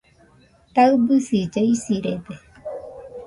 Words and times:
Taɨbisilla 0.73 1.61
isirede 1.73 2.13